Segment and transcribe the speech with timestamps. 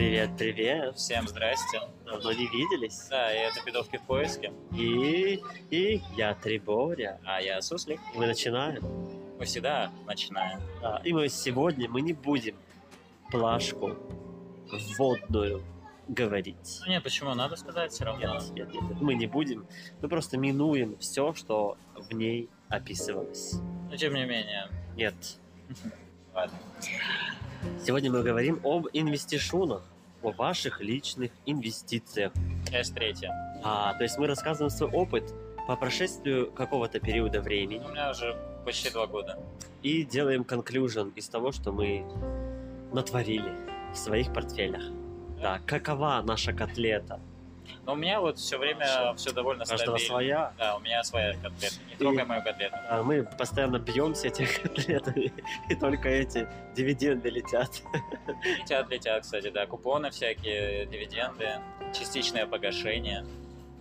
[0.00, 0.96] Привет, привет.
[0.96, 1.78] Всем здрасте.
[2.06, 3.06] Давно не виделись.
[3.10, 7.20] Да, и это «Пидовки в поиске», И, и я Триборя.
[7.22, 8.00] а я Суслик.
[8.14, 8.82] Мы начинаем.
[9.38, 10.62] Мы всегда начинаем.
[10.80, 12.56] Да, и мы сегодня мы не будем
[13.30, 13.94] плашку
[14.96, 15.62] водную
[16.08, 16.80] говорить.
[16.80, 17.34] Ну нет, почему?
[17.34, 18.22] Надо сказать все равно.
[18.22, 19.66] Нет, нет, нет, мы не будем.
[20.00, 23.56] Мы просто минуем все, что в ней описывалось.
[23.90, 24.66] Но тем не менее.
[24.96, 25.14] Нет.
[26.32, 26.56] Ладно.
[27.84, 29.82] Сегодня мы говорим об инвестишунах,
[30.22, 32.32] о ваших личных инвестициях.
[32.66, 33.26] С3.
[33.62, 35.34] А, то есть мы рассказываем свой опыт
[35.66, 39.38] по прошествию какого-то периода времени У меня уже почти два года.
[39.82, 42.04] и делаем конклюжен из того, что мы
[42.92, 43.52] натворили
[43.92, 44.82] в своих портфелях.
[45.40, 47.20] Да, какова наша котлета?
[47.86, 50.08] Но у меня вот все время все довольно каждого стабильно.
[50.08, 50.52] своя.
[50.58, 51.74] Да, у меня своя котлета.
[51.88, 52.76] Не трогай И- мою котлету.
[52.88, 55.32] А мы постоянно бьемся этими котлетами,
[55.68, 57.82] и только эти дивиденды летят.
[58.44, 59.66] Летят, летят, кстати, да.
[59.66, 61.60] Купоны всякие, дивиденды,
[61.98, 63.24] частичное погашение,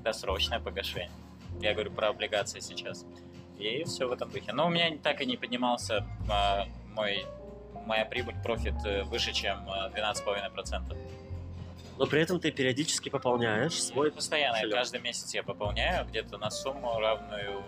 [0.04, 1.12] досрочное погашение.
[1.62, 3.06] Я говорю про облигации сейчас.
[3.58, 4.54] И все в этом духе.
[4.54, 7.26] Но у меня так и не поднимался а, мой
[7.86, 10.96] моя прибыль, профит э, выше, чем а, 12,5%.
[12.00, 14.10] Но при этом ты периодически пополняешь свой...
[14.10, 14.74] Постоянно, кошелек.
[14.74, 17.62] каждый месяц я пополняю где-то на сумму равную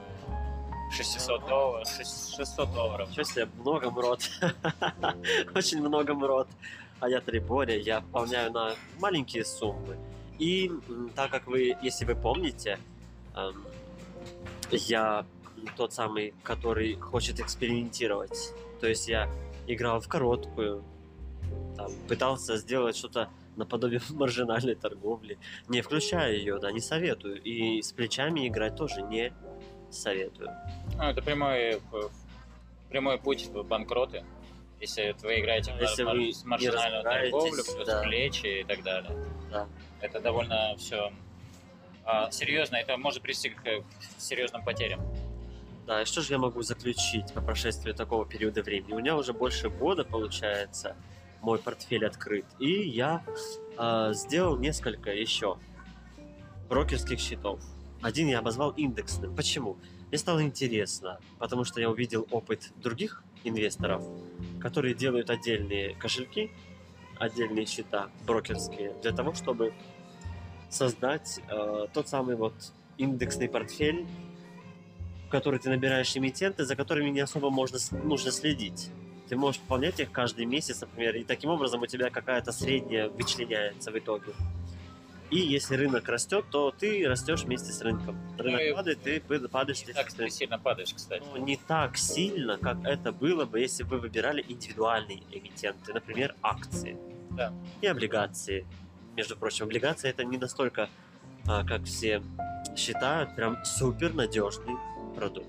[0.90, 1.88] 600 долларов.
[1.90, 3.10] 600 долларов.
[3.10, 4.22] Ничего себе, много мрот.
[5.54, 6.48] Очень много мрот.
[7.02, 9.98] А я Триборя, я пополняю на маленькие суммы.
[10.40, 10.72] И
[11.14, 12.80] так как вы, если вы помните,
[13.36, 13.68] эм,
[14.72, 15.26] я
[15.76, 18.54] тот самый, который хочет экспериментировать.
[18.80, 19.30] То есть я
[19.68, 20.86] играл в короткую,
[21.76, 25.38] там, пытался сделать что-то наподобие маржинальной торговли.
[25.68, 27.42] Не включаю ее, да, не советую.
[27.42, 29.34] И с плечами играть тоже не
[29.90, 30.50] советую.
[30.98, 31.80] Ну, это прямой, э,
[32.90, 34.24] прямой путь в банкроты.
[34.80, 38.02] Если вы играете в Если мар- вы маржинальную торговлю, плюс да.
[38.02, 39.12] плечи и так далее.
[39.52, 39.68] Да.
[40.02, 41.12] Это довольно все
[42.32, 43.84] серьезно, это может привести к э,
[44.18, 45.02] серьезным потерям.
[45.86, 48.94] Да, и что же я могу заключить по прошествии такого периода времени?
[48.94, 50.96] У меня уже больше года, получается,
[51.42, 52.46] мой портфель открыт.
[52.60, 53.24] И я
[53.78, 55.58] э, сделал несколько еще
[56.70, 57.60] брокерских счетов.
[58.02, 59.36] Один я обозвал индексным.
[59.36, 59.78] Почему?
[60.10, 64.04] Мне стало интересно, потому что я увидел опыт других инвесторов,
[64.60, 66.52] которые делают отдельные кошельки,
[67.18, 69.74] отдельные счета брокерские, для того, чтобы
[70.70, 72.54] создать э, тот самый вот
[72.98, 74.08] индексный портфель,
[75.28, 78.90] в который ты набираешь эмитенты, за которыми не особо можно, нужно следить.
[79.32, 83.90] Ты можешь пополнять их каждый месяц, например, и таким образом у тебя какая-то средняя вычленяется
[83.90, 84.34] в итоге.
[85.30, 88.20] И если рынок растет, то ты растешь вместе с рынком.
[88.38, 91.24] Рынок Ну падает, ты падаешь Не так ты сильно падаешь, кстати.
[91.34, 96.36] Ну, не так сильно, как это было бы, если бы вы выбирали индивидуальные эмитенты, например,
[96.42, 96.98] акции
[97.30, 97.54] Да.
[97.80, 98.68] и облигации.
[99.16, 100.90] Между прочим, облигации это не настолько,
[101.48, 102.22] а, как все
[102.76, 104.76] считают, прям супер надежный
[105.16, 105.48] продукт.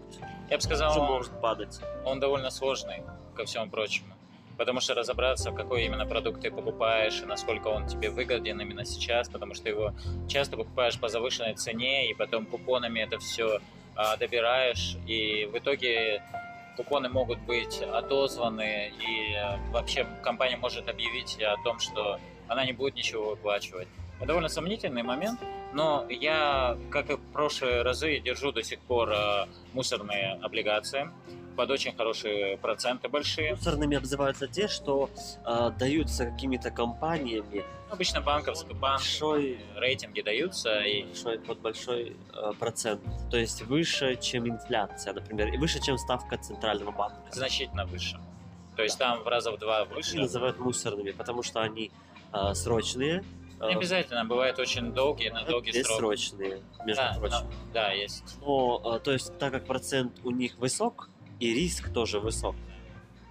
[0.50, 1.81] Я бы сказал, он, может падать.
[2.04, 3.03] он довольно сложный,
[3.42, 4.14] ко всему прочему.
[4.56, 9.28] Потому что разобраться, какой именно продукт ты покупаешь и насколько он тебе выгоден именно сейчас,
[9.28, 9.92] потому что его
[10.28, 13.58] часто покупаешь по завышенной цене, и потом купонами это все
[14.19, 16.22] добираешь, и в итоге
[16.76, 22.72] купоны могут быть отозваны, и э, вообще компания может объявить о том, что она не
[22.72, 23.88] будет ничего выплачивать.
[24.16, 25.38] Это довольно сомнительный момент,
[25.74, 31.10] но я, как и в прошлые разы, держу до сих пор э, мусорные облигации
[31.53, 33.55] под очень хорошие проценты большие.
[33.55, 35.11] Мусорными обзываются те, что
[35.45, 42.53] а, даются какими-то компаниями Обычно банковские банки большой, рейтинги даются, и большой, под большой а,
[42.55, 43.03] процент.
[43.31, 47.21] То есть выше, чем инфляция, например, и выше, чем ставка центрального банка.
[47.33, 48.19] значительно выше.
[48.77, 50.17] То есть там в раза в два Их выше.
[50.17, 51.91] называют мусорными, потому что они
[52.33, 53.23] а, срочные.
[53.61, 55.84] Не обязательно, бывает очень долгие, на долгий срок.
[56.01, 57.37] бессрочные, между Да, прочим.
[57.45, 58.25] но- да, есть.
[58.41, 61.09] Но, то есть, так как процент у них высок,
[61.42, 62.54] и риск тоже высок.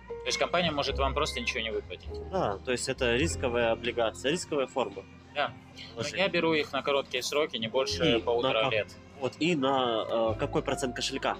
[0.07, 2.09] То есть компания может вам просто ничего не выплатить.
[2.31, 5.03] Да, то есть это рисковая облигация, рисковая форма.
[5.33, 5.53] Да.
[5.95, 8.87] Но я беру их на короткие сроки, не больше И полутора на- лет.
[9.19, 11.37] Вот, и на э, какой процент кошелька?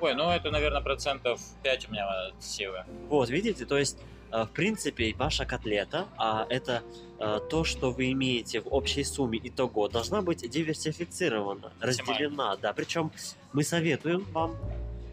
[0.00, 2.06] Ой, ну это, наверное, процентов 5 у меня
[2.40, 2.84] силы.
[3.08, 3.98] Вот, видите, то есть,
[4.32, 6.82] э, в принципе, ваша котлета, а это
[7.18, 12.72] э, то, что вы имеете в общей сумме итого, должна быть диверсифицирована, разделена, да.
[12.74, 13.10] Причем
[13.54, 14.54] мы советуем вам,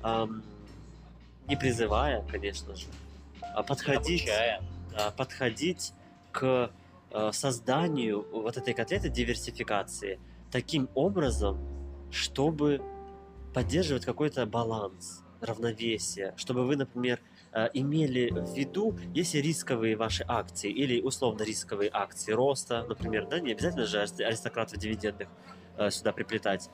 [0.03, 0.43] эм,
[1.47, 2.87] не призывая, конечно же,
[3.53, 4.61] а подходить, Обучая.
[4.91, 5.93] да, подходить
[6.31, 6.71] к
[7.11, 10.19] э, созданию вот этой котлеты диверсификации
[10.51, 11.59] таким образом,
[12.11, 12.81] чтобы
[13.53, 15.23] поддерживать какой-то баланс.
[15.41, 17.19] равновесие, чтобы вы, например,
[17.51, 23.41] э, имели в виду, если рисковые ваши акции или условно рисковые акции роста, например, да,
[23.41, 25.27] не обязательно же арист- аристократов дивидендных
[25.75, 26.69] э, сюда приплетать,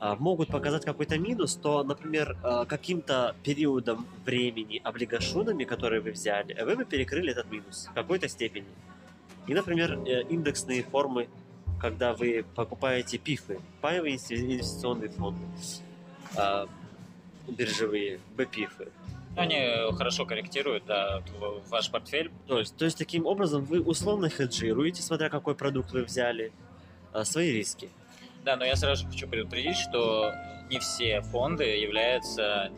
[0.00, 6.76] могут показать какой-то минус, то, например, э, каким-то периодом времени облигашунами, которые вы взяли, вы
[6.76, 8.66] бы перекрыли этот минус в какой-то степени.
[9.46, 11.28] И, например, э, индексные формы,
[11.80, 15.40] когда вы покупаете пифы, паевые инвести- инвестиционные фонды,
[16.36, 16.66] а,
[17.48, 18.88] биржевые, бпифы.
[19.36, 19.58] Ну, Они
[19.96, 21.22] хорошо корректируют да,
[21.68, 22.30] ваш портфель.
[22.46, 26.52] То есть, то есть таким образом вы условно хеджируете, смотря какой продукт вы взяли,
[27.12, 27.90] а, свои риски.
[28.44, 30.32] Да, но я сразу хочу предупредить, что
[30.70, 32.70] не все фонды являются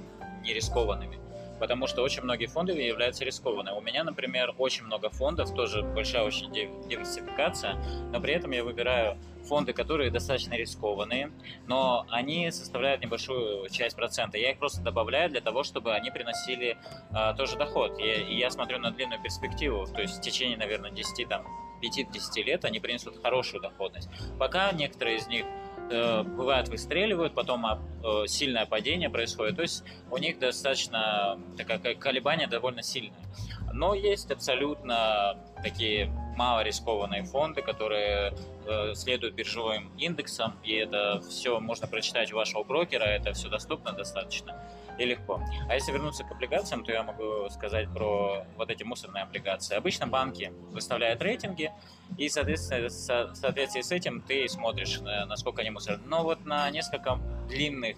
[0.42, 1.18] нерискованными.
[1.60, 3.76] Потому что очень многие фонды являются рискованными.
[3.76, 7.76] У меня, например, очень много фондов, тоже большая очень див- диверсификация,
[8.12, 11.30] но при этом я выбираю фонды, которые достаточно рискованные,
[11.68, 14.38] но они составляют небольшую часть процента.
[14.38, 16.76] Я их просто добавляю для того, чтобы они приносили
[17.12, 17.96] а, тоже доход.
[18.00, 21.46] И я смотрю на длинную перспективу, то есть в течение, наверное, 10 там,
[21.82, 24.08] 5-10 лет они принесут хорошую доходность.
[24.38, 25.44] Пока некоторые из них
[25.90, 29.56] э, бывает выстреливают, потом а, э, сильное падение происходит.
[29.56, 33.26] То есть у них достаточно такая ко- колебания довольно сильные.
[33.72, 36.06] Но есть абсолютно такие
[36.36, 38.34] мало рискованные фонды, которые
[38.66, 43.92] э, следуют биржевым индексам, и это все можно прочитать у вашего брокера, это все доступно
[43.92, 44.54] достаточно
[44.98, 45.40] и легко.
[45.68, 49.74] А если вернуться к облигациям, то я могу сказать про вот эти мусорные облигации.
[49.74, 51.72] Обычно банки выставляют рейтинги,
[52.18, 56.06] и, соответственно, со- в соответствии с этим ты смотришь, э, насколько они мусорные.
[56.06, 57.18] Но вот на несколько
[57.48, 57.96] длинных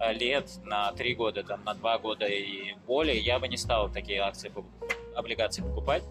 [0.00, 3.88] э, лет, на три года, там, на два года и более, я бы не стал
[3.88, 4.52] такие акции,
[5.14, 6.02] облигации покупать,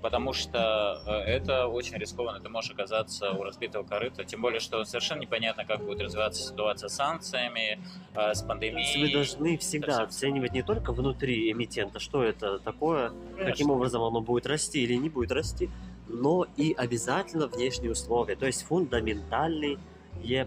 [0.00, 4.84] потому что э, это очень рискованно, ты можешь оказаться у разбитого корыта, тем более, что
[4.84, 7.80] совершенно непонятно, как будет развиваться ситуация с санкциями,
[8.14, 9.06] э, с пандемией.
[9.06, 14.46] вы должны всегда оценивать не только внутри эмитента, что это такое, каким образом оно будет
[14.46, 15.68] расти или не будет расти,
[16.08, 19.78] но и обязательно внешние условия, то есть фундаментальные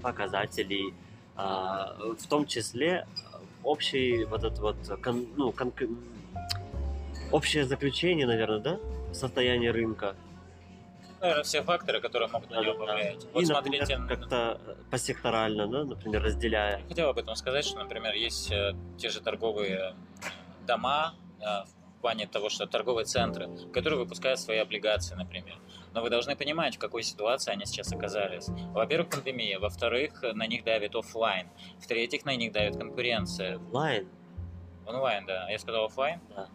[0.02, 0.94] показатели,
[1.36, 3.08] а, в том числе
[3.64, 4.76] общий вот этот вот
[5.36, 5.74] ну, кон-
[7.32, 8.80] общее заключение, наверное, да,
[9.14, 10.16] состояние рынка.
[11.20, 13.24] Наверное, все факторы, которые могут на него повлиять.
[13.24, 14.60] И, Вот например, смотрите, как-то
[14.90, 16.80] посекторально, да, например, разделяя.
[16.80, 19.94] Я хотел об этом сказать, что, например, есть э, те же торговые
[20.66, 25.60] дома э, в плане того, что торговые центры, которые выпускают свои облигации, например.
[25.94, 28.48] Но вы должны понимать, в какой ситуации они сейчас оказались.
[28.74, 29.60] Во-первых, пандемия.
[29.60, 31.50] Во-вторых, на них давит офлайн.
[31.80, 33.58] В-третьих, на них давит конкуренция.
[33.58, 34.08] Онлайн.
[34.88, 35.48] Онлайн, да.
[35.50, 36.20] Я сказал офлайн?
[36.36, 36.48] Да.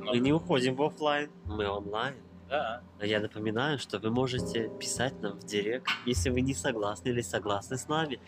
[0.00, 2.14] Мы не уходим в офлайн, мы онлайн.
[2.48, 2.82] да.
[3.00, 7.20] А Я напоминаю, что вы можете писать нам в директ, если вы не согласны или
[7.22, 8.18] согласны с нами,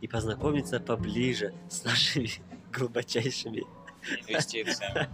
[0.00, 2.28] и познакомиться поближе с нашими
[2.72, 3.64] глубочайшими
[4.26, 5.08] Инвестициями.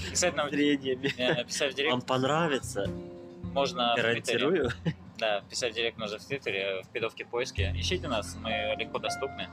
[0.10, 2.90] Писать нам в- э, писать в Вам директ понравится,
[3.52, 4.38] можно в Твиттере.
[4.38, 4.70] гарантирую.
[5.18, 7.72] Да, писать в директ можно в Твиттере, в пидовке поиске.
[7.76, 9.48] Ищите нас, мы легко доступны.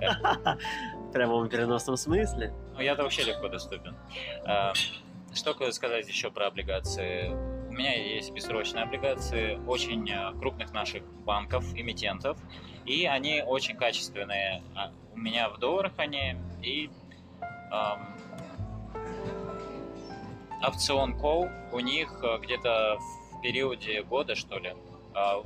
[1.10, 2.54] В прямом переносном смысле.
[2.74, 3.96] Ну, я-то вообще легко доступен.
[4.44, 4.72] А,
[5.34, 7.30] Что сказать еще про облигации?
[7.68, 12.38] У меня есть бессрочные облигации очень а, крупных наших банков, эмитентов,
[12.86, 14.62] и они очень качественные.
[14.76, 16.88] А У меня в долларах они, и
[17.72, 18.16] ам,
[20.64, 22.98] опцион call у них где-то
[23.32, 24.76] в периоде года, что ли,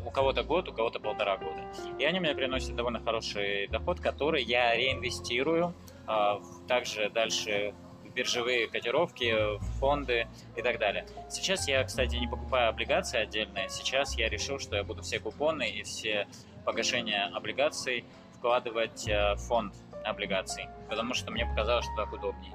[0.04, 1.62] у кого-то год, у кого-то полтора года.
[1.98, 5.74] И они мне приносят довольно хороший доход, который я реинвестирую
[6.06, 11.06] а, также дальше в биржевые котировки, в фонды и так далее.
[11.30, 13.68] Сейчас я, кстати, не покупаю облигации отдельные.
[13.68, 16.26] Сейчас я решил, что я буду все купоны и все
[16.64, 18.04] погашения облигаций
[18.36, 22.52] вкладывать э, в фонд облигаций, потому что мне показалось, что так удобнее.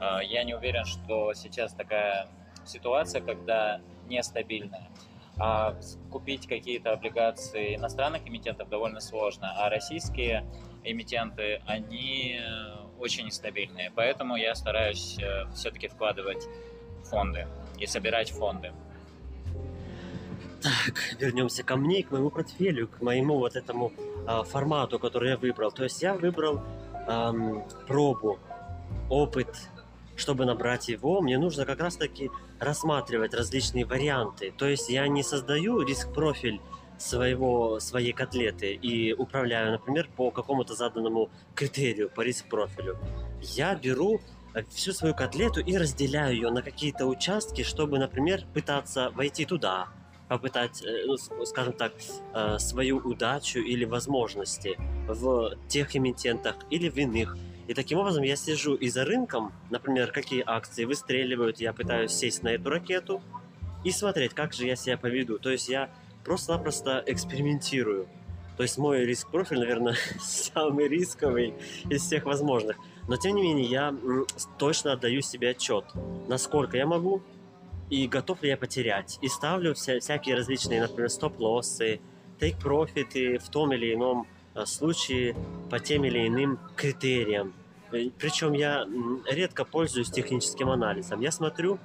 [0.00, 2.28] А, Я не уверен, что сейчас такая
[2.64, 4.88] ситуация, когда нестабильная.
[5.40, 5.76] А
[6.10, 10.44] купить какие-то облигации иностранных эмитентов довольно сложно, а российские
[10.84, 13.92] эмитенты, они э, очень нестабильные.
[13.94, 15.18] Поэтому я стараюсь
[15.54, 16.46] все-таки вкладывать
[17.04, 17.46] фонды
[17.78, 18.72] и собирать фонды.
[20.60, 23.92] Так, вернемся ко мне, к моему портфелю, к моему вот этому
[24.26, 25.70] а, формату, который я выбрал.
[25.70, 26.60] То есть я выбрал
[27.06, 28.38] ам, пробу,
[29.08, 29.48] опыт,
[30.18, 34.52] чтобы набрать его, мне нужно как раз-таки рассматривать различные варианты.
[34.56, 36.60] То есть я не создаю риск-профиль
[36.98, 42.98] своего, своей котлеты и управляю, например, по какому-то заданному критерию, по риск-профилю.
[43.40, 44.20] Я беру
[44.54, 49.86] э, всю свою котлету и разделяю ее на какие-то участки, чтобы, например, пытаться войти туда,
[50.28, 51.92] попытать, э, ну, скажем так,
[52.34, 57.36] э, свою удачу или возможности в тех эмитентах или в иных
[57.68, 62.42] И таким образом я слежу и за рынком, например, какие акции выстреливают, я пытаюсь сесть
[62.42, 63.22] на эту ракету
[63.84, 65.38] и смотреть, как же я себя поведу.
[65.38, 65.90] То есть я
[66.24, 68.08] просто-напросто экспериментирую.
[68.56, 71.54] То есть мой риск-профиль, наверное, самый рисковый
[71.90, 72.78] из всех возможных.
[73.06, 73.94] Но тем не менее, я
[74.58, 75.84] точно отдаю себе отчет,
[76.26, 77.22] насколько я могу
[77.90, 79.18] и готов ли я потерять.
[79.20, 82.00] И ставлю вся, всякие различные, например, стоп-лоссы,
[82.40, 84.26] тейк-профиты в том или ином
[84.62, 85.36] э, случае
[85.70, 87.52] по тем или иным критериям.
[87.92, 88.86] Э, Причем я
[89.30, 91.20] редко пользуюсь техническим анализом.
[91.20, 91.78] Я смотрю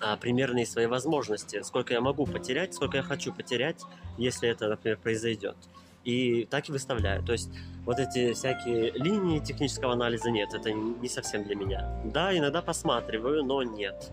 [0.00, 3.82] а, примерные свои возможности, сколько я могу потерять, сколько я хочу потерять,
[4.16, 5.56] если это, например, произойдет.
[6.04, 7.24] И так и выставляю.
[7.24, 7.50] То есть
[7.84, 12.00] вот эти всякие линии технического анализа нет, это не совсем для меня.
[12.04, 14.12] Да, иногда посматриваю, но нет.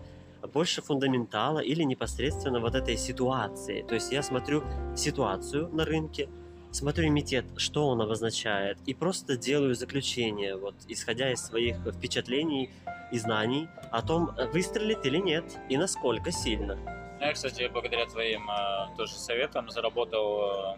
[0.52, 3.82] Больше фундаментала или непосредственно вот этой ситуации.
[3.82, 4.64] То есть я смотрю
[4.96, 6.28] ситуацию на рынке,
[6.76, 12.70] смотрю имитет, что он обозначает, и просто делаю заключение, вот, исходя из своих впечатлений
[13.10, 16.78] и знаний о том, выстрелит или нет, и насколько сильно.
[17.20, 20.76] Я, кстати, благодаря твоим э, тоже советам заработал э,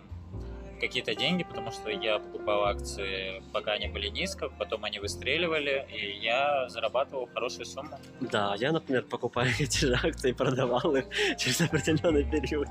[0.79, 6.19] какие-то деньги, потому что я покупал акции, пока они были низко, потом они выстреливали, и
[6.19, 7.99] я зарабатывал хорошую сумму.
[8.21, 11.05] Да, я, например, покупаю эти же акции и продавал их
[11.39, 12.69] через определенный период.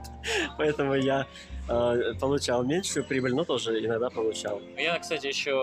[0.57, 1.27] Поэтому я
[1.69, 4.61] э, получал меньшую прибыль, но тоже иногда получал.
[4.77, 5.53] Я, кстати, еще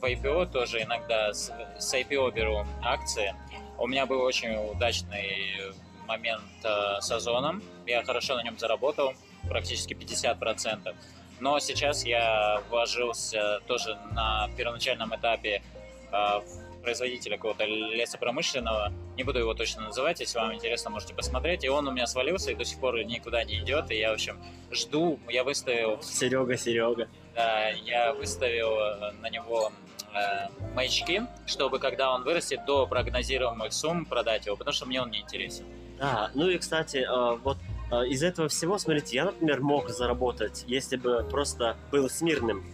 [0.00, 3.34] в IPO тоже иногда с, с IPO беру акции.
[3.78, 5.74] У меня был очень удачный
[6.06, 7.62] момент э, с Озоном.
[7.86, 9.12] Я хорошо на нем заработал,
[9.48, 10.94] практически 50%.
[11.40, 15.62] Но сейчас я вложился тоже на первоначальном этапе
[16.10, 18.92] э, в производителя какого-то лесопромышленного.
[19.16, 21.64] Не буду его точно называть, если вам интересно, можете посмотреть.
[21.64, 23.90] И он у меня свалился и до сих пор никуда не идет.
[23.90, 24.40] И я, в общем,
[24.70, 25.18] жду.
[25.28, 26.00] Я выставил...
[26.02, 27.08] Серега, Серега.
[27.34, 29.72] Да, я выставил на него
[30.14, 35.10] э, маячки, чтобы когда он вырастет до прогнозируемых сумм продать его, потому что мне он
[35.10, 35.66] не интересен.
[35.98, 40.64] Да, ну и, кстати, э, вот а, из этого всего, смотрите, я, например, мог заработать,
[40.66, 42.64] если бы просто был смирным.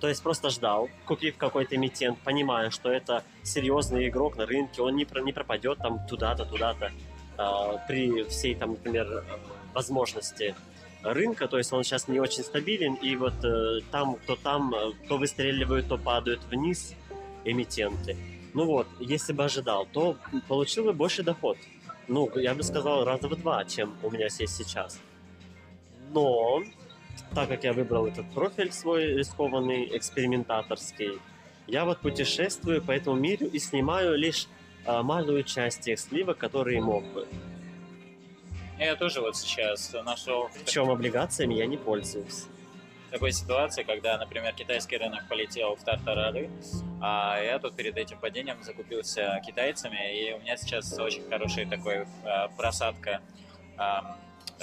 [0.00, 4.94] То есть просто ждал, купив какой-то эмитент, понимая, что это серьезный игрок на рынке, он
[4.94, 6.92] не, не пропадет там туда-то, туда-то
[7.36, 9.24] э, при всей там, например,
[9.74, 10.54] возможности
[11.02, 14.74] рынка, то есть он сейчас не очень стабилен, и вот э, там, кто там,
[15.08, 16.94] то выстреливают, то падают вниз
[17.44, 18.16] эмитенты.
[18.54, 20.16] Ну вот, если бы ожидал, то
[20.48, 21.56] получил бы больше доход
[22.08, 24.98] ну, я бы сказал, раза в два, чем у меня есть сейчас.
[26.12, 26.62] Но,
[27.34, 31.18] так как я выбрал этот профиль свой рискованный, экспериментаторский,
[31.66, 34.46] я вот путешествую по этому миру и снимаю лишь
[34.86, 37.28] а, малую часть тех сливок, которые мог бы.
[38.78, 40.48] Я тоже вот сейчас нашел...
[40.64, 42.46] Причем облигациями я не пользуюсь
[43.10, 46.50] такой ситуации, когда, например, китайский рынок полетел в тартарары,
[47.00, 52.06] а я тут перед этим падением закупился китайцами, и у меня сейчас очень хорошая такой
[52.24, 53.20] а, просадка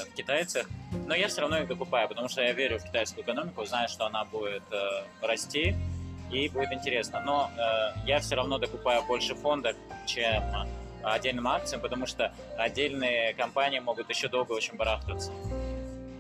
[0.04, 0.68] в китайцах,
[1.08, 4.06] но я все равно их докупаю, потому что я верю в китайскую экономику, знаю, что
[4.06, 5.76] она будет э, расти
[6.32, 7.22] и будет интересно.
[7.22, 9.76] Но э, я все равно докупаю больше фондов,
[10.06, 10.44] чем
[11.04, 15.32] отдельным акциям, потому что отдельные компании могут еще долго очень барахтаться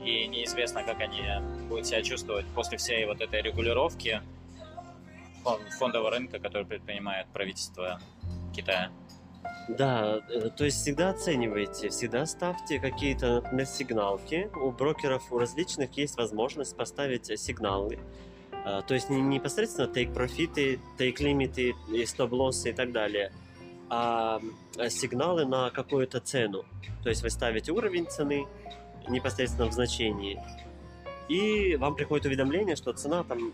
[0.05, 1.21] и неизвестно, как они
[1.67, 4.21] будут себя чувствовать после всей вот этой регулировки
[5.77, 7.99] фондового рынка, который предпринимает правительство
[8.55, 8.91] Китая.
[9.67, 14.49] Да, э, то есть всегда оценивайте, всегда ставьте какие-то, сигналки.
[14.55, 17.99] У брокеров, у различных есть возможность поставить сигналы.
[18.51, 23.31] А, то есть не непосредственно take профиты, take лимиты, стоп-лоссы и так далее,
[23.89, 24.39] а
[24.89, 26.65] сигналы на какую-то цену.
[27.03, 28.47] То есть вы ставите уровень цены,
[29.09, 30.41] непосредственно в значении.
[31.27, 33.53] И вам приходит уведомление, что цена там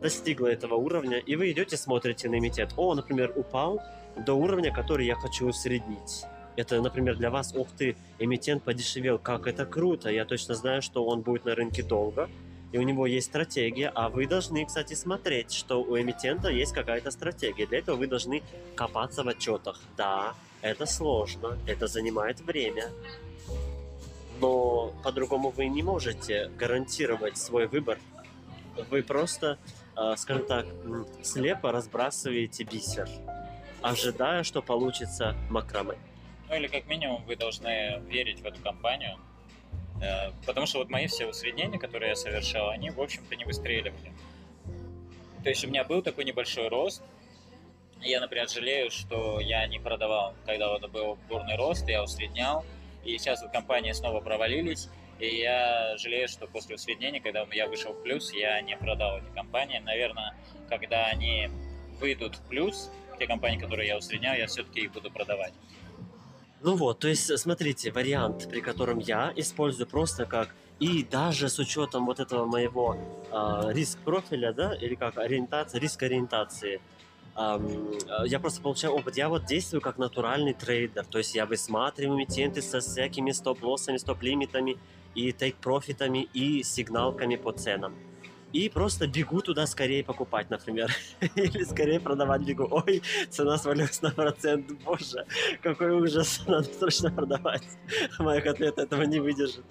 [0.00, 2.74] достигла этого уровня, и вы идете, смотрите на эмитент.
[2.76, 3.80] О, например, упал
[4.16, 6.24] до уровня, который я хочу усреднить.
[6.56, 11.04] Это, например, для вас, ух ты, эмитент подешевел, как это круто, я точно знаю, что
[11.04, 12.28] он будет на рынке долго,
[12.70, 17.10] и у него есть стратегия, а вы должны, кстати, смотреть, что у эмитента есть какая-то
[17.10, 17.66] стратегия.
[17.66, 18.42] Для этого вы должны
[18.74, 19.80] копаться в отчетах.
[19.96, 22.90] Да, это сложно, это занимает время,
[24.40, 27.98] но по-другому вы не можете гарантировать свой выбор.
[28.90, 29.58] Вы просто,
[29.94, 30.66] а, скажем так,
[31.22, 33.08] слепо разбрасываете бисер,
[33.82, 35.96] ожидая, что получится макраме.
[36.48, 39.18] Ну или как минимум вы должны верить в эту компанию,
[40.02, 44.12] э, потому что вот мои все усреднения, которые я совершал, они, в общем-то, не выстреливали.
[45.42, 47.02] То есть у меня был такой небольшой рост,
[48.04, 52.64] я, например, жалею, что я не продавал, когда вот был бурный рост, я усреднял,
[53.04, 57.92] и сейчас вот компании снова провалились, и я жалею, что после усреднения, когда я вышел
[57.92, 59.78] в плюс, я не продал эти компании.
[59.78, 60.36] Наверное,
[60.68, 61.48] когда они
[62.00, 65.52] выйдут в плюс, те компании, которые я усредняю, я все-таки их буду продавать.
[66.60, 71.58] Ну вот, то есть, смотрите, вариант, при котором я использую просто как и даже с
[71.58, 72.96] учетом вот этого моего
[73.30, 76.80] э, риск профиля, да, или как ориентация, риск ориентации,
[77.36, 79.16] я просто получаю опыт.
[79.16, 84.78] Я вот действую как натуральный трейдер, то есть я высматриваю эмитенты со всякими стоп-лоссами, стоп-лимитами
[85.14, 87.94] и тейк-профитами и сигналками по ценам.
[88.54, 90.88] И просто бегу туда скорее покупать, например.
[91.34, 92.68] Или скорее продавать бегу.
[92.70, 94.70] Ой, цена свалилась на процент.
[94.84, 95.26] Боже,
[95.60, 96.40] какой ужас.
[96.46, 97.64] Надо срочно продавать.
[98.20, 99.64] Моя котлета этого не выдержит.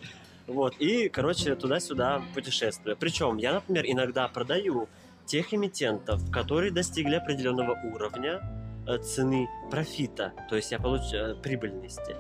[0.48, 2.98] Вот, и, короче, туда-сюда путешествую.
[2.98, 4.90] Причем я, например, иногда продаю
[5.26, 8.42] тех эмитентов, которые достигли определенного уровня
[8.88, 12.16] э, цены профита, то есть я получаю прибыльности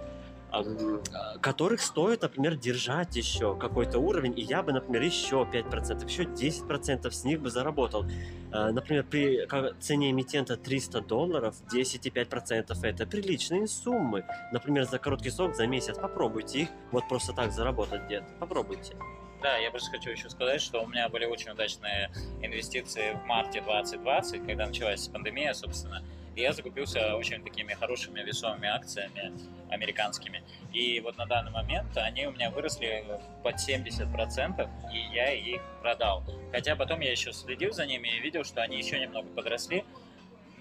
[1.41, 7.10] которых стоит, например, держать еще какой-то уровень, и я бы, например, еще 5%, еще 10%
[7.10, 8.05] с них бы заработал.
[8.51, 9.48] Э, например, при
[9.79, 14.25] цене эмитента 300 долларов, 10,5% это приличные суммы.
[14.51, 18.27] Например, за короткий срок, за месяц попробуйте их вот просто так заработать где-то.
[18.39, 18.95] Попробуйте.
[19.44, 22.10] Да, я просто хочу еще сказать, что у меня были очень удачные
[22.42, 26.02] инвестиции в марте 2020, когда началась пандемия, собственно.
[26.34, 29.34] И я закупился очень такими хорошими весомыми акциями
[29.70, 30.44] американскими.
[30.72, 33.04] И вот на данный момент они у меня выросли
[33.44, 36.24] под 70%, и я их продал.
[36.54, 39.84] Хотя потом я еще следил за ними и видел, что они еще немного подросли.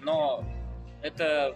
[0.01, 0.43] Но
[1.01, 1.55] это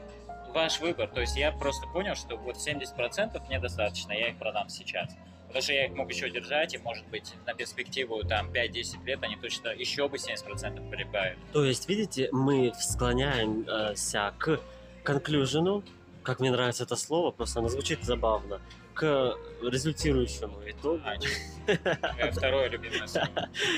[0.53, 1.09] ваш выбор.
[1.09, 5.13] То есть я просто понял, что вот 70% недостаточно, я их продам сейчас.
[5.47, 9.23] Потому что я их мог еще держать, и, может быть, на перспективу там 5-10 лет
[9.23, 11.37] они точно еще бы 70% прибавят.
[11.53, 14.59] То есть, видите, мы склоняемся к
[15.03, 15.83] конклюжену,
[16.23, 18.59] как мне нравится это слово, просто оно звучит забавно,
[18.93, 21.01] к результирующему итогу.
[21.05, 23.29] А, второе любимое слово.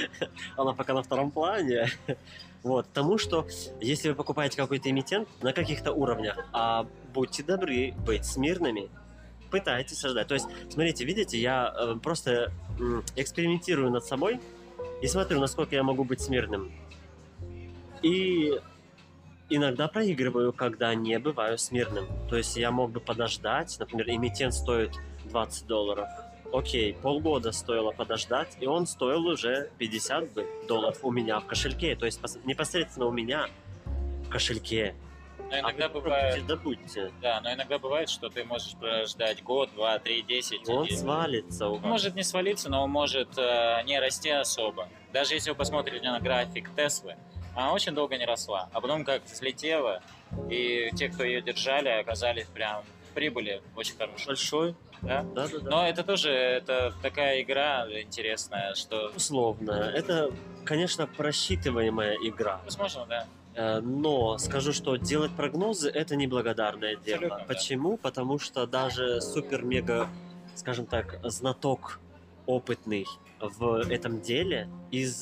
[0.58, 1.88] Оно пока на втором плане.
[2.64, 3.48] Вот, тому, что
[3.80, 8.90] если вы покупаете какой-то эмитент на каких-то уровнях, а будьте добры быть смирными,
[9.50, 10.28] пытайтесь создать.
[10.28, 14.40] То есть, смотрите, видите, я э, просто э, экспериментирую над собой
[15.02, 16.72] и смотрю, насколько я могу быть смирным.
[18.02, 18.60] И
[19.50, 22.08] иногда проигрываю, когда не бываю смирным.
[22.30, 24.92] То есть я мог бы подождать, например, эмитент стоит
[25.26, 26.08] 20 долларов.
[26.52, 31.96] Окей, полгода стоило подождать, и он стоил уже 50 долларов у меня в кошельке.
[31.96, 33.48] То есть непосредственно у меня
[34.26, 34.96] в кошельке.
[35.50, 36.46] Но а иногда а бывает...
[36.46, 37.12] Добудьте.
[37.22, 40.68] Да, но иногда бывает, что ты можешь прождать год, два, три, десять.
[40.70, 40.96] Он и...
[40.96, 41.68] свалится.
[41.68, 44.90] Он может не свалиться, но он может э, не расти особо.
[45.12, 47.18] Даже если вы посмотрите на график Теслы,
[47.56, 48.70] она очень долго не росла.
[48.74, 50.02] А потом как взлетела,
[50.50, 52.84] и те, кто ее держали, оказались прям
[53.16, 54.28] прибыли очень хорошей.
[54.28, 54.76] Большой.
[55.02, 55.24] Да?
[55.24, 55.70] Да, да, да.
[55.70, 59.12] Но это тоже это такая игра интересная, что...
[59.16, 59.72] Условно.
[59.72, 60.32] Это,
[60.64, 62.62] конечно, просчитываемая игра.
[62.66, 63.26] Возможно, да.
[63.60, 67.26] Э, но скажу, что делать прогнозы это неблагодарное дело.
[67.26, 67.92] Абсолютно, Почему?
[67.92, 67.98] Да.
[68.04, 70.08] Потому что даже супер-мега,
[70.56, 72.00] скажем так, знаток
[72.46, 73.06] опытный
[73.42, 75.22] в этом деле из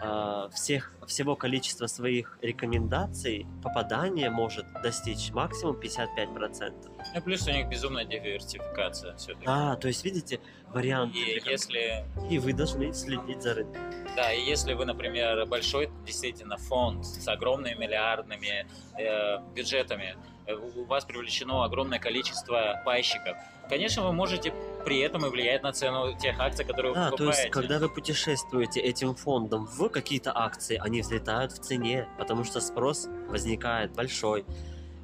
[0.00, 6.72] э, всех, всего количества своих рекомендаций попадание может достичь максимум 55%.
[7.14, 9.46] Ну, плюс у них безумная диверсификация все-таки.
[9.46, 11.14] А, то есть, видите, вариант.
[11.14, 12.04] И если...
[12.30, 13.82] И вы должны следить за рынком.
[14.16, 18.66] Да, и если вы, например, большой действительно фонд с огромными миллиардными
[18.98, 20.16] э, бюджетами,
[20.54, 23.36] у вас привлечено огромное количество пайщиков,
[23.68, 24.52] конечно, вы можете
[24.84, 27.36] при этом и влиять на цену тех акций, которые да, вы покупаете.
[27.36, 32.44] то есть, когда вы путешествуете этим фондом в какие-то акции, они взлетают в цене, потому
[32.44, 34.44] что спрос возникает большой.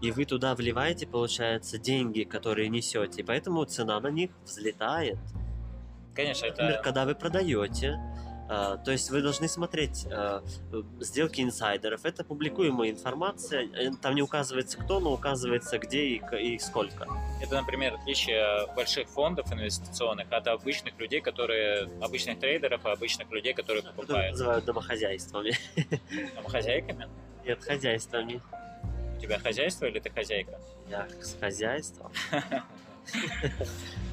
[0.01, 5.19] И вы туда вливаете, получается, деньги, которые несете, и поэтому цена на них взлетает.
[6.15, 6.83] Конечно, Например, это...
[6.83, 8.01] когда вы продаете,
[8.49, 10.43] то есть вы должны смотреть uh,
[11.01, 12.05] сделки инсайдеров.
[12.05, 13.69] Это публикуемая информация.
[13.75, 17.07] Э, там не указывается кто, но указывается где и, и сколько.
[17.41, 23.55] Это, например, отличие больших фондов инвестиционных от обычных людей, которые обычных трейдеров, а обычных людей,
[23.55, 24.11] которые покупают.
[24.11, 25.53] Это называют домохозяйствами.
[26.35, 27.09] Домохозяйками?
[27.45, 28.43] Нет, хозяйствами.
[29.17, 30.59] У тебя хозяйство или ты хозяйка?
[30.89, 32.13] Я с хозяйством.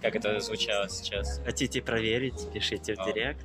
[0.00, 1.40] как это звучало сейчас.
[1.44, 3.44] Хотите проверить, пишите в директ.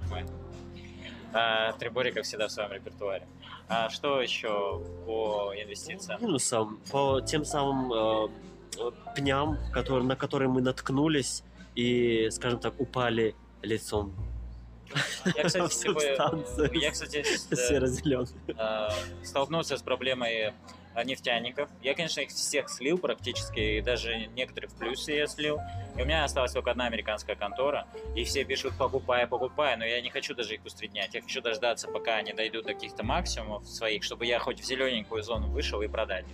[1.31, 3.27] А, Трибори, как всегда, в своем репертуаре.
[3.67, 6.19] А что еще по инвестициям?
[6.21, 8.27] Минусом, по тем самым э,
[9.15, 11.43] пням, который, на которые мы наткнулись
[11.75, 14.15] и, скажем так, упали лицом
[15.35, 18.89] я, кстати, сегодня, я, кстати, э, э,
[19.23, 20.53] столкнулся с проблемой а,
[21.03, 21.69] нефтяников.
[21.81, 25.59] Я, конечно, их всех слил практически, и даже некоторых в плюсе я слил.
[25.97, 30.01] И у меня осталась только одна американская контора, и все пишут «покупай, покупай», но я
[30.01, 31.13] не хочу даже их усреднять.
[31.13, 35.23] Я хочу дождаться, пока они дойдут до каких-то максимумов своих, чтобы я хоть в зелененькую
[35.23, 36.25] зону вышел и продать.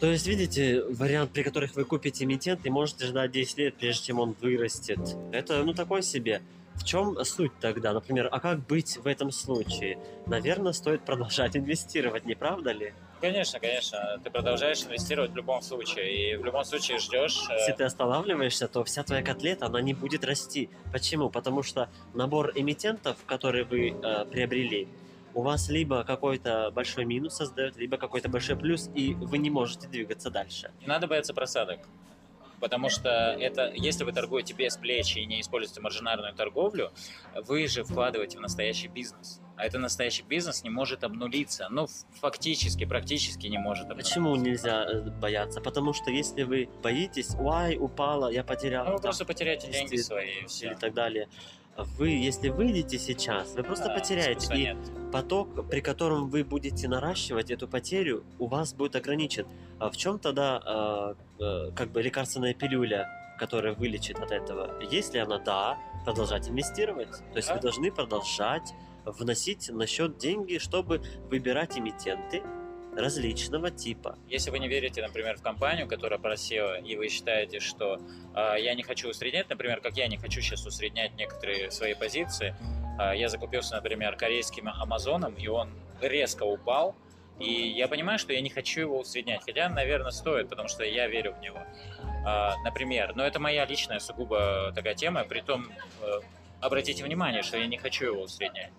[0.00, 4.06] То есть, видите, вариант, при которых вы купите эмитент и можете ждать 10 лет, прежде
[4.06, 5.00] чем он вырастет.
[5.32, 6.42] Это, ну, такой себе.
[6.74, 7.94] В чем суть тогда?
[7.94, 9.98] Например, а как быть в этом случае?
[10.26, 12.92] Наверное, стоит продолжать инвестировать, не правда ли?
[13.20, 14.20] Конечно, конечно.
[14.22, 16.32] Ты продолжаешь инвестировать в любом случае.
[16.32, 17.46] И в любом случае ждешь...
[17.50, 20.68] э, Если ты останавливаешься, то вся твоя котлета, она не будет расти.
[20.92, 21.30] Почему?
[21.30, 24.88] Потому что набор эмитентов, которые вы э, приобрели,
[25.34, 29.86] у вас либо какой-то большой минус создает, либо какой-то большой плюс, и вы не можете
[29.88, 30.70] двигаться дальше.
[30.80, 31.80] Не надо бояться просадок.
[32.60, 36.92] Потому что это, если вы торгуете без плеч и не используете маржинарную торговлю,
[37.34, 39.40] вы же вкладываете в настоящий бизнес.
[39.56, 41.68] А это настоящий бизнес не может обнулиться.
[41.70, 41.86] Ну,
[42.20, 44.10] фактически, практически не может обнулиться.
[44.10, 45.62] Почему нельзя э, бояться?
[45.62, 49.96] Потому что если вы боитесь, ой, упала, я потерял Ну, вы там, просто потеряете деньги
[49.96, 51.28] свои или так далее.
[51.76, 54.54] Вы, если выйдете сейчас, вы просто потеряете.
[54.54, 54.76] И нет.
[55.12, 59.46] поток, при котором вы будете наращивать эту потерю, у вас будет ограничен.
[59.78, 63.08] А в чем тогда э, э, как бы лекарственная пилюля,
[63.38, 64.80] которая вылечит от этого?
[64.90, 67.10] Если она да, продолжать инвестировать.
[67.10, 67.54] То есть Да.
[67.54, 68.72] вы должны продолжать
[69.04, 72.42] вносить на счет деньги, чтобы выбирать эмитенты
[72.96, 74.18] различного типа.
[74.28, 78.00] Если вы не верите, например, в компанию, которая просела, и вы считаете, что
[78.34, 82.54] э, я не хочу усреднять, например, как я не хочу сейчас усреднять некоторые свои позиции,
[82.98, 86.94] э, я закупился, например, корейским Амазоном, и он резко упал,
[87.38, 91.06] и я понимаю, что я не хочу его усреднять, хотя, наверное, стоит, потому что я
[91.06, 91.58] верю в него.
[92.24, 95.68] А, например, но это моя личная сугубо такая тема, притом
[96.00, 96.20] э,
[96.60, 98.72] обратите внимание, что я не хочу его усреднять.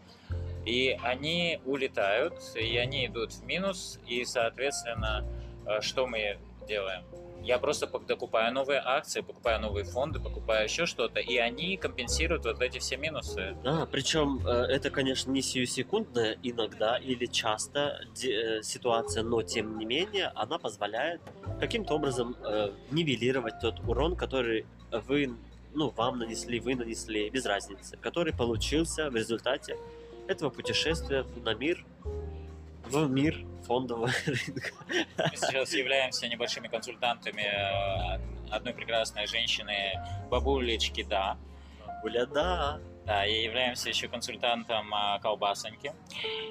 [0.67, 5.25] И они улетают, и они идут в минус, и, соответственно,
[5.65, 7.03] э, что мы делаем?
[7.41, 12.61] Я просто докупаю новые акции, покупаю новые фонды, покупаю еще что-то, и они компенсируют вот
[12.61, 13.55] эти все минусы.
[13.63, 19.85] Да, причем э, это, конечно, не сиюсекундная иногда или часто э, ситуация, но тем не
[19.85, 21.21] менее она позволяет
[21.61, 22.35] каким-то образом
[22.91, 25.33] нивелировать тот урон, который вы,
[25.73, 29.77] ну, вам нанесли, вы нанесли, без разницы, который получился в результате
[30.27, 31.85] этого путешествия на мир,
[32.85, 34.71] в мир фондового рынка.
[35.17, 39.93] Мы сейчас являемся небольшими консультантами э, одной прекрасной женщины,
[40.29, 41.37] бабулечки, да,
[42.01, 42.79] Буля, да.
[43.07, 45.93] Да, и являемся еще консультантом а, колбасоньки.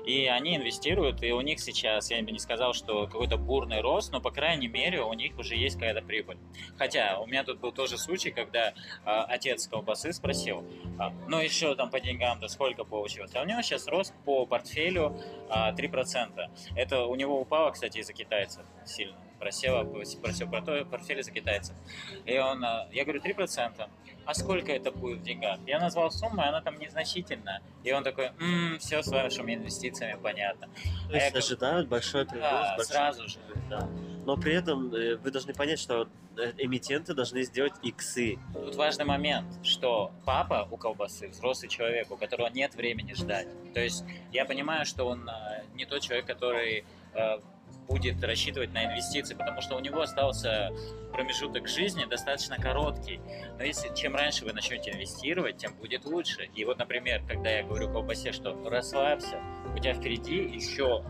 [0.06, 4.10] И они инвестируют, и у них сейчас, я бы не сказал, что какой-то бурный рост,
[4.10, 6.38] но, по крайней мере, у них уже есть какая-то прибыль.
[6.78, 8.72] Хотя у меня тут был тоже случай, когда
[9.04, 10.64] а, отец колбасы спросил,
[10.98, 13.32] а, ну еще там по деньгам-то сколько получилось?
[13.34, 15.14] А у него сейчас рост по портфелю
[15.50, 16.50] а, 3%.
[16.74, 19.25] Это у него упало, кстати, из-за китайцев сильно.
[19.46, 21.76] Просела, просил про то, портфель из-за китайцев.
[22.24, 23.88] И он, а, я говорю, 3%.
[24.24, 25.61] А сколько это будет в деньгах?
[25.68, 27.62] Я назвал сумму, и она там незначительная.
[27.85, 30.68] И он такой, м все с вашими инвестициями понятно.
[31.09, 32.50] То есть я ожидают большой прирост.
[32.50, 33.38] Да, большой сразу же.
[33.70, 33.88] да.
[34.24, 38.37] Но при этом э, вы должны понять, что э, эмитенты должны сделать иксы.
[38.52, 43.46] Тут важный момент, что папа у колбасы взрослый человек, у которого нет времени ждать.
[43.74, 47.40] То есть я понимаю, что он а, не тот человек, который а,
[47.88, 50.72] будет рассчитывать на инвестиции, потому что у него остался
[51.12, 53.20] промежуток жизни достаточно короткий.
[53.59, 56.49] Но если чем раньше вы начнете инвестировать, тем будет лучше.
[56.55, 59.40] И вот, например, когда я говорю колбасе, что расслабься,
[59.75, 61.05] у тебя впереди еще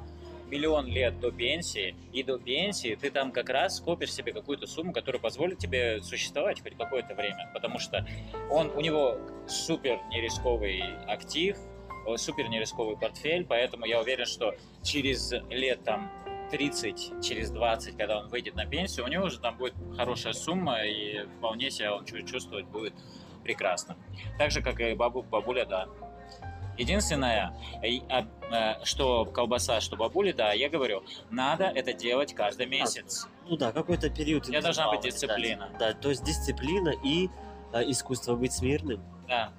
[0.48, 4.92] миллион лет до пенсии, и до пенсии ты там как раз скопишь себе какую-то сумму,
[4.92, 8.06] которая позволит тебе существовать хоть какое-то время, потому что
[8.50, 11.56] он, у него супер нерисковый актив,
[12.16, 16.12] супер нерисковый портфель, поэтому я уверен, что через лет там
[16.50, 20.84] 30, через 20, когда он выйдет на пенсию, у него уже там будет хорошая сумма,
[20.84, 22.94] и вполне себя он чу- чувствовать будет
[23.44, 23.96] прекрасно.
[24.38, 25.88] Так же, как и бабу, бабуля, да.
[26.78, 27.54] Единственное,
[28.10, 28.26] а,
[28.80, 33.28] э, что колбаса, что бабуля, да, я говорю, надо это делать каждый месяц.
[33.48, 34.44] Ну да, какой-то период.
[34.44, 35.68] Тебя должна быть дисциплина.
[35.68, 35.78] ждать.
[35.78, 37.30] Да, то есть дисциплина и
[37.72, 39.00] э, искусство быть смирным.
[39.26, 39.52] Да.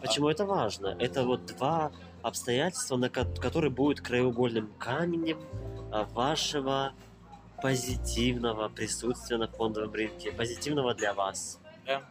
[0.00, 0.96] Почему это важно?
[1.00, 1.90] Это вот два
[2.22, 6.92] обстоятельства, на ко- которые будут краеугольным камнем а, вашего
[7.62, 11.60] позитивного присутствия на фондовом рынке, позитивного для вас.
[11.86, 12.02] Да.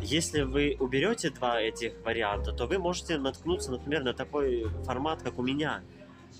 [0.00, 5.38] Если вы уберете два этих варианта, то вы можете наткнуться, например, на такой формат, как
[5.38, 5.82] у меня.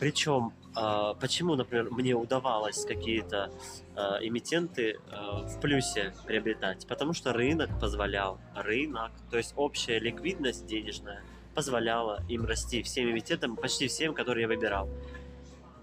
[0.00, 3.52] Причем, а, почему, например, мне удавалось какие-то
[3.94, 6.86] а, эмитенты а, в плюсе приобретать?
[6.88, 8.40] Потому что рынок позволял.
[8.56, 11.22] Рынок, то есть общая ликвидность денежная
[11.54, 14.90] позволяла им расти всем эмитентам, почти всем, которые я выбирал.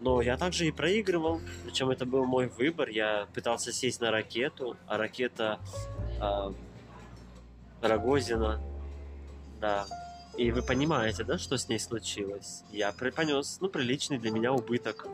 [0.02, 2.90] Но я также и проигрывал, причем это был мой выбор.
[2.90, 5.60] Я пытался сесть на ракету, а ракета
[6.20, 6.54] а,
[7.82, 8.60] Рогозина,
[9.60, 9.86] да.
[10.38, 12.64] И вы понимаете, да, что с ней случилось?
[12.72, 15.08] Я при- понес, ну, приличный для меня убыток.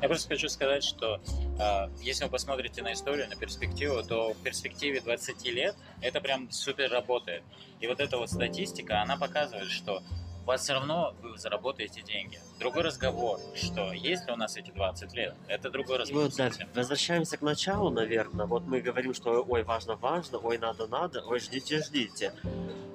[0.00, 1.20] Я просто хочу сказать, что
[1.58, 6.50] э, если вы посмотрите на историю, на перспективу, то в перспективе 20 лет это прям
[6.50, 7.42] супер работает.
[7.80, 10.02] И вот эта вот статистика, она показывает, что
[10.44, 12.38] у вас все равно вы заработаете деньги.
[12.58, 16.24] Другой разговор, что есть ли у нас эти 20 лет, это другой разговор.
[16.24, 18.44] вот, да, возвращаемся к началу, наверное.
[18.44, 22.34] Вот мы говорим, что ой, важно, важно, ой, надо, надо, ой, ждите, ждите.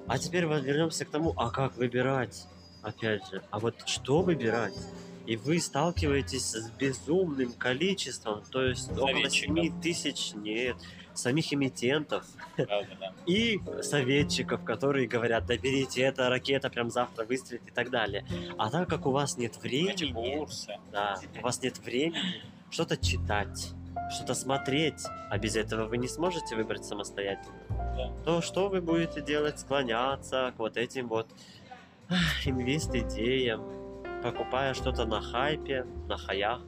[0.07, 2.45] А теперь вернемся к тому, а как выбирать?
[2.83, 4.73] Опять же, а вот что выбирать?
[5.29, 9.57] И вы сталкиваетесь с безумным количеством, то есть около Советчиков.
[9.57, 10.75] 7 тысяч, нет,
[11.13, 13.13] самих эмитентов Правда, да.
[13.27, 18.25] и советчиков, которые говорят, да берите, эта ракета прям завтра выстрелит и так далее.
[18.57, 20.47] А так как у вас нет времени,
[20.91, 23.73] да, у вас нет времени что-то читать,
[24.15, 28.11] что-то смотреть, а без этого вы не сможете выбрать самостоятельно, Да.
[28.25, 29.59] то что вы будете делать?
[29.59, 31.27] Склоняться к вот этим вот
[32.45, 33.61] инвест-идеям,
[34.21, 36.61] покупая что-то на хайпе, на хаях,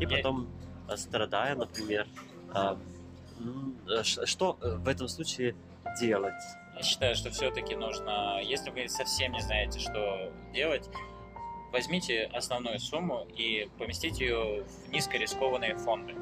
[0.00, 0.48] и потом
[0.88, 2.06] э, страдая, например.
[2.54, 2.78] А,
[3.88, 5.54] э, Что э, в этом случае
[6.00, 6.34] делать?
[6.76, 10.88] Я считаю, что все-таки нужно, если вы совсем не знаете, что делать,
[11.70, 16.14] возьмите основную сумму и поместите ее в низкорискованные фонды.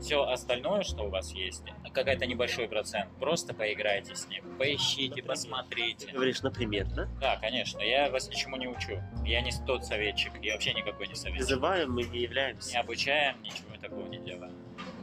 [0.00, 5.22] Все остальное, что у вас есть, какая-то небольшой процент, просто поиграйте с ним, поищите, Например?
[5.22, 6.12] Ты посмотрите.
[6.12, 7.08] говоришь, например, да?
[7.20, 9.02] Да, конечно, я вас ничему не учу.
[9.24, 11.46] Я не тот советчик, я вообще никакой не советчик.
[11.46, 14.52] Призываем, мы не Не являемся обучаем, ничего такого не делаем.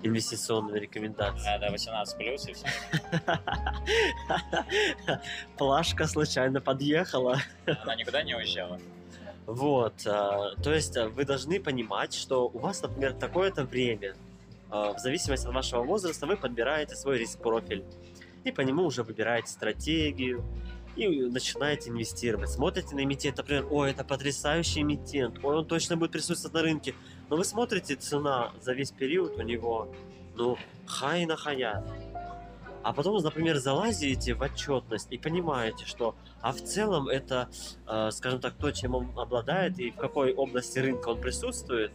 [0.03, 1.59] инвестиционными рекомендациями.
[1.59, 2.67] Да, да, 18 плюс и все.
[5.57, 7.37] Плашка случайно подъехала.
[7.83, 8.79] Она никуда не уезжала.
[9.45, 14.13] Вот, а, то есть а, вы должны понимать, что у вас, например, такое-то время.
[14.69, 17.83] А, В зависимости от вашего возраста вы подбираете свой риск-профиль.
[18.43, 20.43] И по нему уже выбираете стратегию.
[20.95, 22.49] И начинаете инвестировать.
[22.49, 26.95] Смотрите на эмитент, например, ой, это потрясающий эмитент, ой, он точно будет присутствовать на рынке.
[27.29, 29.93] Но вы смотрите, цена за весь период у него,
[30.35, 31.83] ну, хай на хая.
[32.81, 37.49] А потом, например, залазите в отчетность и понимаете, что а в целом это,
[37.85, 41.91] э, скажем так, то, чем он обладает и в какой области рынка он присутствует.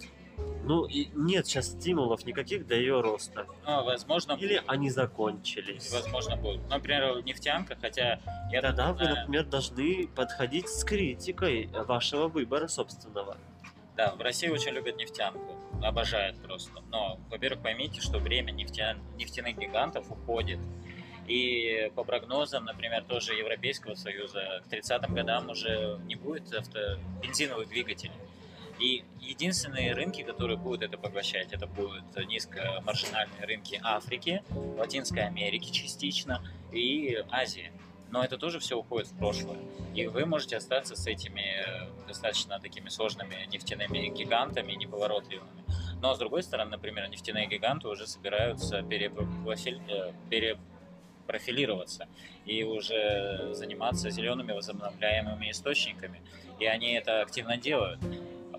[0.64, 3.46] Ну и нет сейчас стимулов никаких для ее роста.
[3.66, 5.90] Ну, возможно, Или они закончились.
[5.92, 6.68] возможно, будут.
[6.68, 13.36] Например, нефтянка, хотя я Тогда вы, знаю- например, должны подходить с критикой вашего выбора собственного.
[13.96, 16.80] Да, в России очень любят нефтянку, обожают просто.
[16.90, 18.96] Но, во-первых, поймите, что время нефтя...
[19.18, 20.58] нефтяных гигантов уходит.
[21.26, 26.98] И по прогнозам, например, тоже Европейского Союза, к 30-м годам уже не будет авто...
[27.22, 28.12] бензиновых двигателей.
[28.82, 34.42] И единственные рынки, которые будут это поглощать, это будут низкомаржинальные рынки Африки,
[34.76, 36.42] Латинской Америки частично
[36.72, 37.70] и Азии.
[38.10, 39.58] Но это тоже все уходит в прошлое.
[39.94, 45.62] И вы можете остаться с этими э, достаточно такими сложными нефтяными гигантами, неповоротливыми.
[46.02, 52.08] Но с другой стороны, например, нефтяные гиганты уже собираются э, перепрофилироваться
[52.46, 56.20] и уже заниматься зелеными возобновляемыми источниками.
[56.58, 58.00] И они это активно делают.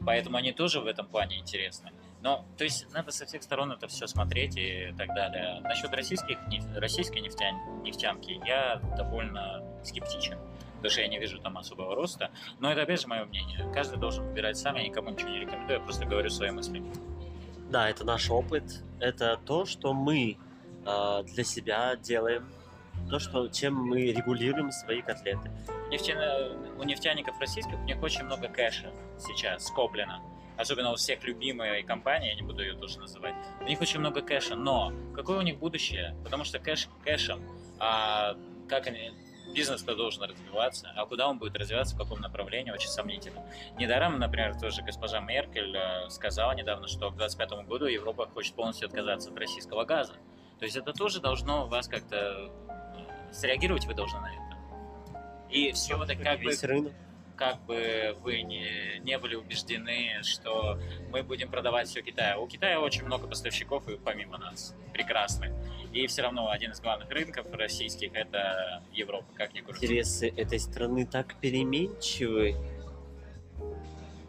[0.06, 1.92] Поэтому они тоже в этом плане интересны.
[2.22, 5.60] Но, то есть, надо со всех сторон это все смотреть и так далее.
[5.62, 6.38] Насчет российских,
[6.76, 10.38] российской нефтян- нефтянки я довольно скептичен,
[10.78, 12.32] потому что я не вижу там особого роста.
[12.60, 13.70] Но это, опять же, мое мнение.
[13.74, 16.82] Каждый должен выбирать сам, я никому ничего не рекомендую, я просто говорю свои мысли.
[17.70, 18.63] Да, это наш опыт,
[19.00, 20.38] это то, что мы
[20.86, 22.48] э, для себя делаем,
[23.10, 25.52] то, что, чем мы регулируем свои котлеты.
[25.92, 30.22] Нефтяно- У нефтяников российских у них очень много кэша сейчас скоплено.
[30.58, 33.34] Особенно у всех любимой компании, я не буду ее тоже называть.
[33.62, 36.16] У них очень много кэша, но какое у них будущее?
[36.24, 37.42] Потому что кэш кэшем,
[37.80, 38.36] а
[38.70, 39.12] как они,
[39.54, 43.46] бизнес-то должен развиваться, а куда он будет развиваться, в каком направлении, очень сомнительно.
[43.78, 48.88] Недаром, например, тоже госпожа Меркель э, сказала недавно, что к 2025 году Европа хочет полностью
[48.88, 50.13] отказаться от российского газа.
[50.60, 52.52] То есть это тоже должно вас как-то
[52.93, 52.93] э,
[53.34, 54.58] среагировать вы должны на это.
[55.50, 56.93] И все это как бы, рынок.
[57.36, 60.80] как бы вы не, не были убеждены, что
[61.12, 62.43] мы будем продавать все Китаю.
[62.43, 65.52] У Китая очень много поставщиков и помимо нас прекрасных.
[65.91, 69.86] И все равно один из главных рынков российских это Европа, как ни крути.
[69.86, 72.56] Интересы этой страны так переменчивы,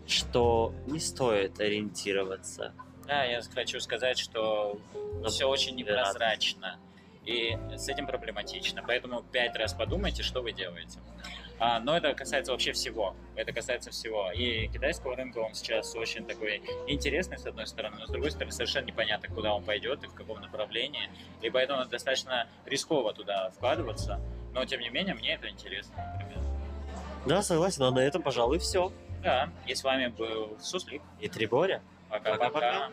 [0.06, 2.74] что не стоит ориентироваться.
[3.06, 4.78] Да, я хочу сказать, что
[5.26, 5.78] все очень рад.
[5.78, 6.78] непрозрачно.
[7.26, 8.82] И с этим проблематично.
[8.86, 10.98] Поэтому пять раз подумайте, что вы делаете.
[11.58, 13.14] А, но это касается вообще всего.
[13.36, 14.30] Это касается всего.
[14.32, 18.52] И китайского рынка он сейчас очень такой интересный, с одной стороны, но с другой стороны
[18.52, 21.08] совершенно непонятно, куда он пойдет и в каком направлении.
[21.42, 24.20] И поэтому достаточно рисково туда вкладываться.
[24.52, 26.44] Но тем не менее, мне это интересно, например.
[27.26, 28.92] Да, согласен, а на этом, пожалуй, все.
[29.22, 31.02] Да, и с вами был Суслик.
[31.20, 31.82] И Триборя.
[32.10, 32.90] Пока-пока.